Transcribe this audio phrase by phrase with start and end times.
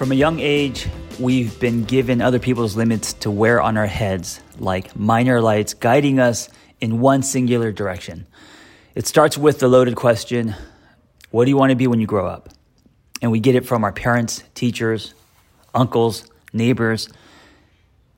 [0.00, 4.40] From a young age, we've been given other people's limits to wear on our heads,
[4.58, 6.48] like miner lights guiding us
[6.80, 8.26] in one singular direction.
[8.94, 10.54] It starts with the loaded question
[11.30, 12.48] What do you want to be when you grow up?
[13.20, 15.12] And we get it from our parents, teachers,
[15.74, 16.24] uncles,
[16.54, 17.10] neighbors.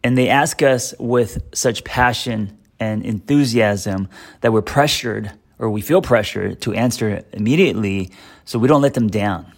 [0.05, 4.09] And they ask us with such passion and enthusiasm
[4.43, 8.13] that we're pressured or we feel pressured to answer immediately
[8.45, 9.53] so we don't let them down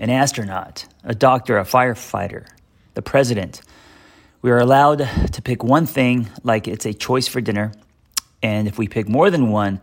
[0.00, 2.46] an astronaut, a doctor, a firefighter,
[2.94, 3.60] the president.
[4.40, 7.72] We are allowed to pick one thing like it's a choice for dinner.
[8.42, 9.78] And if we pick more than one,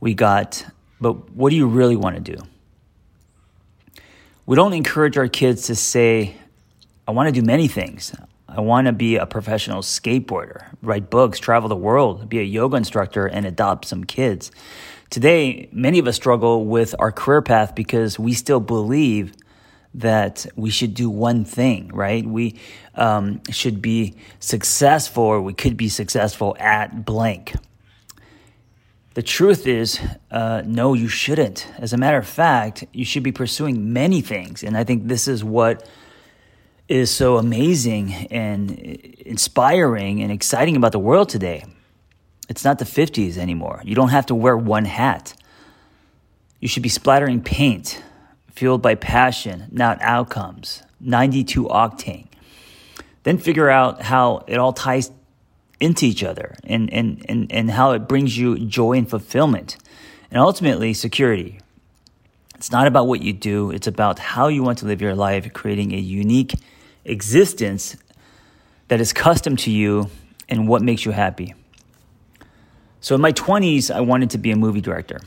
[0.00, 0.66] we got,
[1.00, 2.42] but what do you really want to do?
[4.44, 6.34] We don't encourage our kids to say,
[7.06, 8.12] I want to do many things.
[8.48, 12.76] I want to be a professional skateboarder, write books, travel the world, be a yoga
[12.76, 14.50] instructor, and adopt some kids.
[15.10, 19.32] Today, many of us struggle with our career path because we still believe
[19.94, 22.26] that we should do one thing, right?
[22.26, 22.58] We
[22.94, 27.54] um, should be successful, or we could be successful at blank.
[29.14, 30.00] The truth is,
[30.32, 31.68] uh, no, you shouldn't.
[31.78, 34.64] As a matter of fact, you should be pursuing many things.
[34.64, 35.88] And I think this is what
[36.88, 41.64] is so amazing and inspiring and exciting about the world today.
[42.48, 43.80] It's not the 50s anymore.
[43.84, 45.34] You don't have to wear one hat.
[46.58, 48.02] You should be splattering paint
[48.54, 52.26] fueled by passion, not outcomes, 92 octane.
[53.24, 55.10] Then figure out how it all ties
[55.80, 59.76] into each other and, and, and, and how it brings you joy and fulfillment
[60.30, 61.60] and ultimately security.
[62.54, 65.52] It's not about what you do, it's about how you want to live your life,
[65.52, 66.54] creating a unique
[67.04, 67.96] existence
[68.88, 70.10] that is custom to you
[70.48, 71.54] and what makes you happy.
[73.00, 75.20] So in my 20s, I wanted to be a movie director,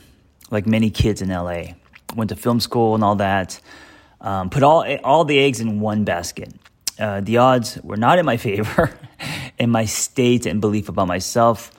[0.50, 1.74] like many kids in LA
[2.18, 3.62] went to film school and all that.
[4.20, 6.54] Um, put all all the eggs in one basket.
[7.00, 8.92] Uh, the odds were not in my favor,
[9.60, 11.72] and my state and belief about myself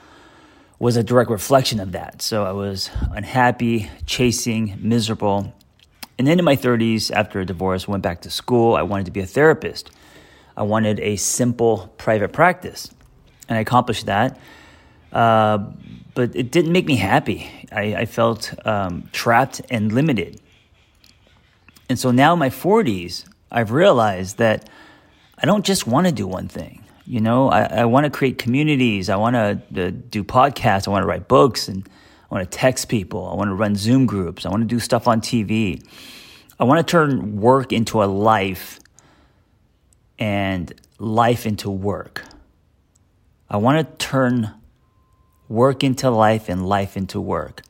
[0.78, 2.22] was a direct reflection of that.
[2.22, 5.52] So I was unhappy, chasing, miserable.
[6.18, 8.76] And then in my 30s, after a divorce, went back to school.
[8.76, 9.90] I wanted to be a therapist.
[10.56, 12.90] I wanted a simple private practice,
[13.48, 14.38] and I accomplished that.
[15.12, 15.58] Uh,
[16.18, 17.48] but it didn't make me happy.
[17.70, 20.40] I, I felt um, trapped and limited.
[21.88, 24.68] And so now in my 40s, I've realized that
[25.40, 26.82] I don't just want to do one thing.
[27.06, 29.08] You know, I, I want to create communities.
[29.08, 30.88] I want to uh, do podcasts.
[30.88, 31.88] I want to write books and
[32.28, 33.28] I want to text people.
[33.28, 34.44] I want to run Zoom groups.
[34.44, 35.86] I want to do stuff on TV.
[36.58, 38.80] I want to turn work into a life
[40.18, 42.24] and life into work.
[43.48, 44.52] I want to turn
[45.48, 47.62] work into life and life into work.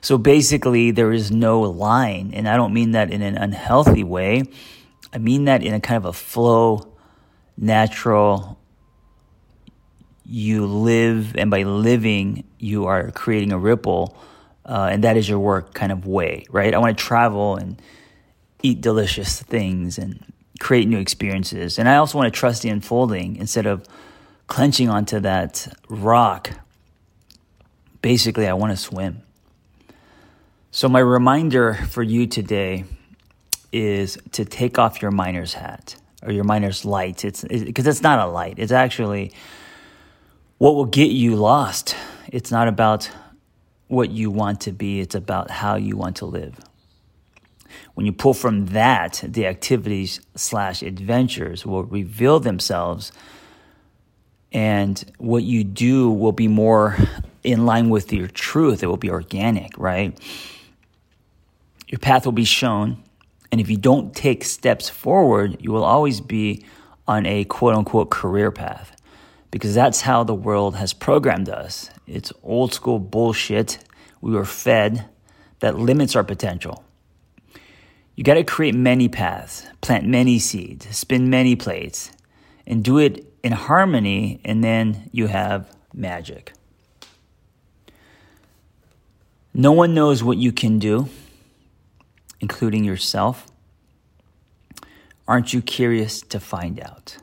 [0.00, 2.32] So basically, there is no line.
[2.34, 4.42] And I don't mean that in an unhealthy way.
[5.12, 6.92] I mean that in a kind of a flow,
[7.56, 8.58] natural,
[10.24, 14.16] you live, and by living, you are creating a ripple,
[14.64, 16.74] uh, and that is your work kind of way, right?
[16.74, 17.80] I want to travel and
[18.62, 20.24] eat delicious things and
[20.58, 21.78] create new experiences.
[21.78, 23.86] And I also want to trust the unfolding instead of
[24.46, 26.50] clenching onto that rock.
[28.02, 29.22] Basically, I want to swim.
[30.72, 32.84] So, my reminder for you today
[33.72, 37.24] is to take off your miner's hat or your miner's light.
[37.24, 38.58] It's because it, it's not a light.
[38.58, 39.32] It's actually
[40.58, 41.96] what will get you lost.
[42.28, 43.10] It's not about
[43.88, 45.00] what you want to be.
[45.00, 46.56] It's about how you want to live.
[47.94, 53.12] When you pull from that, the activities slash adventures will reveal themselves,
[54.52, 56.96] and what you do will be more
[57.42, 58.82] in line with your truth.
[58.82, 60.18] It will be organic, right?
[61.88, 63.02] Your path will be shown,
[63.50, 66.64] and if you don't take steps forward, you will always be
[67.06, 68.96] on a quote unquote career path
[69.50, 71.90] because that's how the world has programmed us.
[72.06, 73.78] It's old school bullshit
[74.22, 75.04] we were fed
[75.60, 76.84] that limits our potential.
[78.14, 82.12] You got to create many paths, plant many seeds, spin many plates,
[82.66, 86.52] and do it in harmony, and then you have magic.
[89.54, 91.08] No one knows what you can do,
[92.40, 93.46] including yourself.
[95.28, 97.18] Aren't you curious to find out?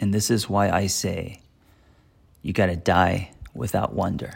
[0.00, 1.40] And this is why I say
[2.42, 4.34] you got to die without wonder.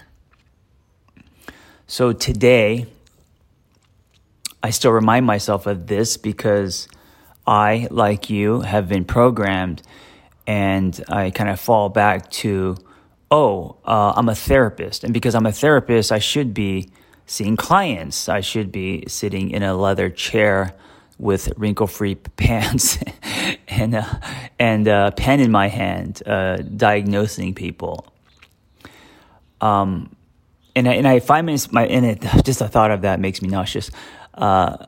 [1.86, 2.86] So today,
[4.62, 6.86] I still remind myself of this because
[7.46, 9.82] I, like you, have been programmed
[10.46, 12.76] and I kind of fall back to,
[13.30, 15.04] oh, uh, I'm a therapist.
[15.04, 16.90] And because I'm a therapist, I should be
[17.26, 18.28] seeing clients.
[18.28, 20.74] I should be sitting in a leather chair
[21.18, 22.98] with wrinkle free pants
[23.68, 24.14] and, uh,
[24.58, 28.06] and a pen in my hand, uh, diagnosing people.
[29.60, 30.16] Um,
[30.74, 33.48] and I, and I minutes my and it just the thought of that makes me
[33.48, 33.90] nauseous.
[34.34, 34.86] Uh,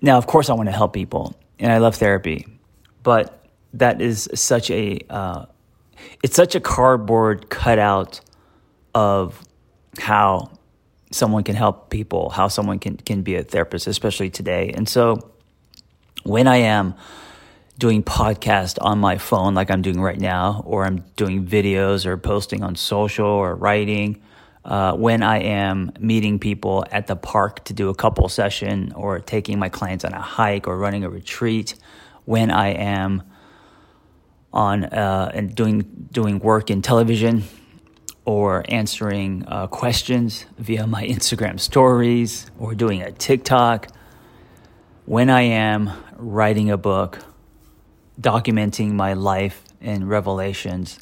[0.00, 2.46] now, of course, I want to help people, and I love therapy,
[3.02, 5.46] but that is such a uh,
[6.22, 8.20] it's such a cardboard cutout
[8.94, 9.40] of
[9.98, 10.50] how
[11.10, 14.72] someone can help people, how someone can can be a therapist, especially today.
[14.74, 15.30] And so,
[16.24, 16.94] when I am
[17.78, 22.16] doing podcast on my phone, like I'm doing right now, or I'm doing videos or
[22.16, 24.22] posting on social or writing
[24.64, 29.20] uh, when I am meeting people at the park to do a couple session or
[29.20, 31.74] taking my clients on a hike or running a retreat,
[32.24, 33.22] when I am
[34.54, 37.44] on uh, and doing doing work in television
[38.24, 43.88] or answering uh, questions via my Instagram stories or doing a TikTok,
[45.04, 47.18] when I am writing a book,
[48.18, 50.98] documenting my life and revelations,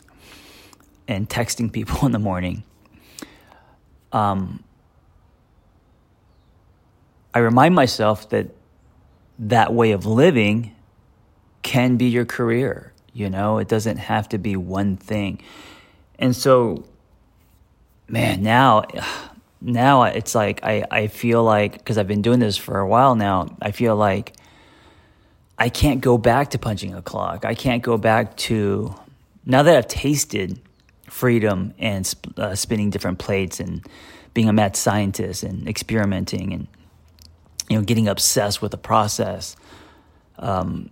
[1.06, 2.64] and texting people in the morning
[4.12, 4.62] um,
[7.34, 8.48] I remind myself that
[9.38, 10.74] that way of living
[11.62, 12.91] can be your career.
[13.12, 15.42] You know, it doesn't have to be one thing.
[16.18, 16.84] And so,
[18.08, 18.84] man, now,
[19.60, 23.14] now it's like I, I feel like, because I've been doing this for a while
[23.14, 24.34] now, I feel like
[25.58, 27.44] I can't go back to punching a clock.
[27.44, 28.94] I can't go back to,
[29.44, 30.60] now that I've tasted
[31.12, 33.86] freedom and uh, spinning different plates and
[34.34, 36.66] being a mad scientist and experimenting and
[37.68, 39.56] you know getting obsessed with the process.
[40.38, 40.90] Um,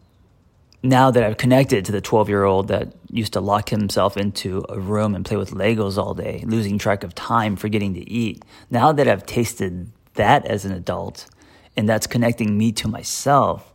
[0.82, 4.64] now that I've connected to the 12 year old that used to lock himself into
[4.68, 8.44] a room and play with Legos all day, losing track of time, forgetting to eat,
[8.70, 11.26] now that I've tasted that as an adult
[11.76, 13.72] and that's connecting me to myself,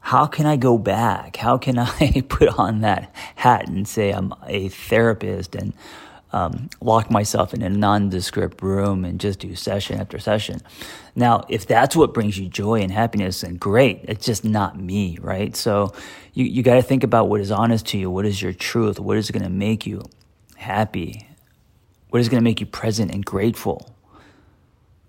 [0.00, 1.36] how can I go back?
[1.36, 5.74] How can I put on that hat and say I'm a therapist and
[6.32, 10.60] um, lock myself in a nondescript room and just do session after session?
[11.14, 14.00] Now, if that's what brings you joy and happiness, then great.
[14.04, 15.56] It's just not me, right?
[15.56, 15.92] So
[16.34, 18.10] you, you got to think about what is honest to you.
[18.10, 19.00] What is your truth?
[19.00, 20.02] What is going to make you
[20.56, 21.26] happy?
[22.10, 23.94] What is going to make you present and grateful?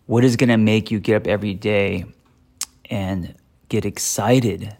[0.06, 2.06] What is going to make you get up every day
[2.90, 3.36] and
[3.70, 4.76] get excited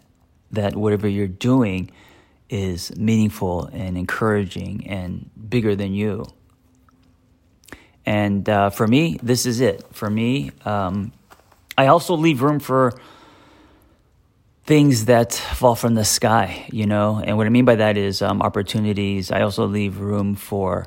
[0.50, 1.90] that whatever you're doing
[2.52, 6.26] is meaningful and encouraging and bigger than you.
[8.04, 9.86] And uh, for me, this is it.
[9.92, 11.12] For me, um,
[11.78, 12.92] I also leave room for
[14.64, 17.22] things that fall from the sky, you know.
[17.24, 19.30] And what I mean by that is um, opportunities.
[19.30, 20.86] I also leave room for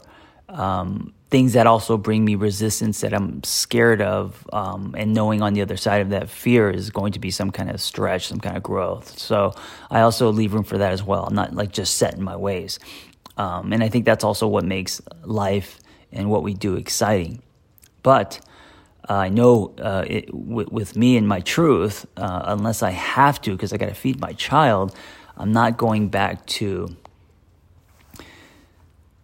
[0.50, 5.54] um, things that also bring me resistance that I'm scared of, um, and knowing on
[5.54, 8.40] the other side of that fear is going to be some kind of stretch, some
[8.40, 9.20] kind of growth.
[9.20, 9.54] So
[9.92, 11.26] I also leave room for that as well.
[11.26, 12.80] I'm not like just set in my ways.
[13.36, 15.82] Um, and I think that's also what makes life
[16.14, 17.42] and what we do exciting.
[18.02, 18.40] But
[19.10, 23.42] uh, I know uh, it, w- with me and my truth, uh, unless I have
[23.42, 24.96] to, because I got to feed my child,
[25.36, 26.96] I'm not going back to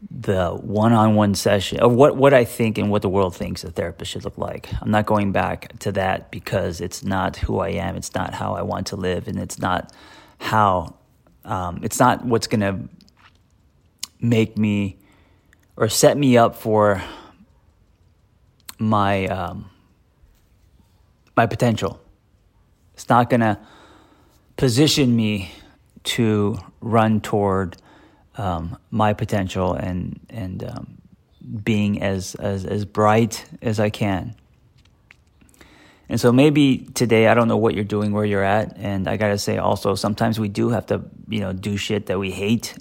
[0.10, 4.12] the one-on-one session of what, what I think and what the world thinks a therapist
[4.12, 4.70] should look like.
[4.82, 7.96] I'm not going back to that because it's not who I am.
[7.96, 9.94] It's not how I want to live, and it's not
[10.40, 10.96] how
[11.46, 12.80] um, it's not what's going to
[14.20, 14.98] make me
[15.76, 17.02] or set me up for
[18.80, 19.70] my um,
[21.38, 22.00] my potential.
[22.94, 23.58] It's not going to
[24.58, 25.52] position me
[26.04, 27.78] to run toward
[28.38, 30.98] um, my potential and and um,
[31.64, 34.36] being as, as as bright as I can.
[36.10, 39.18] And so maybe today I don't know what you're doing where you're at, and I
[39.18, 42.78] gotta say also sometimes we do have to you know do shit that we hate.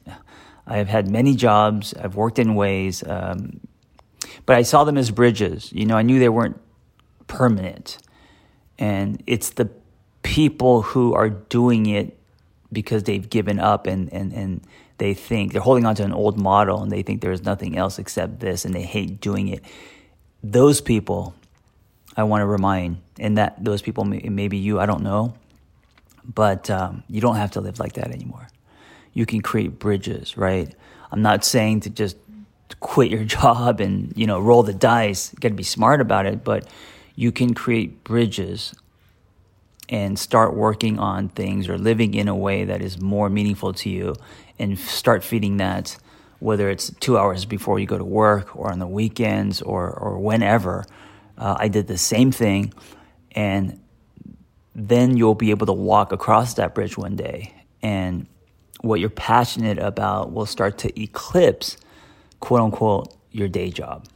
[0.67, 1.95] I have had many jobs.
[1.95, 3.61] I've worked in ways, um,
[4.47, 5.73] but I saw them as bridges.
[5.73, 6.61] You know, I knew they weren't
[7.27, 7.99] permanent,
[8.79, 9.71] and it's the
[10.23, 12.20] people who are doing it
[12.73, 14.61] because they've given up and and and
[14.99, 17.99] they think they're holding on to an old model and they think there's nothing else
[17.99, 19.65] except this and they hate doing it.
[20.43, 21.35] Those people,
[22.17, 25.35] I want to remind, and that those people, maybe you, I don't know,
[26.25, 28.49] but um, you don't have to live like that anymore.
[29.15, 30.73] You can create bridges, right?
[31.11, 32.17] I'm not saying to just
[32.81, 35.35] quit your job and you know roll the dice.
[35.41, 36.69] Got to be smart about it, but
[37.17, 38.75] you can create bridges
[39.91, 43.91] and start working on things or living in a way that is more meaningful to
[43.91, 44.15] you
[44.59, 45.97] and start feeding that
[46.39, 50.19] whether it's two hours before you go to work or on the weekends or, or
[50.19, 50.87] whenever
[51.37, 52.73] uh, i did the same thing.
[53.33, 53.81] And
[54.75, 57.55] then you'll be able to walk across that bridge one day.
[57.83, 58.27] And
[58.81, 61.77] what you're passionate about will start to eclipse
[62.41, 64.07] quote unquote your day job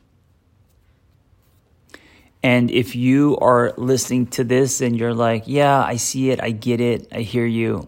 [2.45, 6.51] and if you are listening to this and you're like, yeah, I see it, I
[6.51, 7.87] get it, I hear you,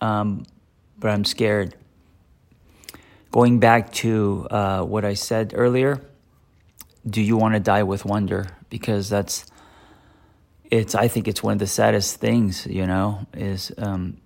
[0.00, 0.46] um,
[1.00, 1.74] but I'm scared.
[3.32, 6.00] Going back to uh, what I said earlier,
[7.04, 8.46] do you want to die with wonder?
[8.68, 9.44] Because that's,
[10.70, 14.18] it's, I think it's one of the saddest things, you know, is um,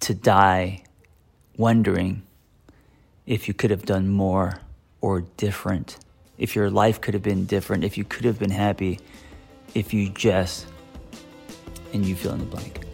[0.00, 0.84] to die
[1.56, 2.22] wondering
[3.24, 4.60] if you could have done more
[5.00, 5.96] or different
[6.38, 9.00] if your life could have been different, if you could have been happy,
[9.74, 10.66] if you just,
[11.92, 12.84] and you fill in the blank.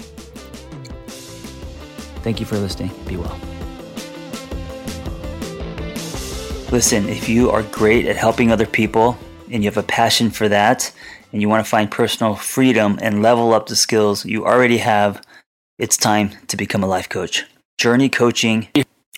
[2.22, 2.90] Thank you for listening.
[3.06, 3.38] Be well.
[6.70, 9.18] Listen, if you are great at helping other people
[9.50, 10.92] and you have a passion for that,
[11.32, 15.22] and you want to find personal freedom and level up the skills you already have,
[15.78, 17.44] it's time to become a life coach.
[17.78, 18.68] Journey Coaching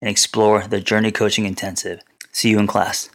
[0.00, 2.00] and explore the Journey Coaching Intensive.
[2.32, 3.10] See you in class.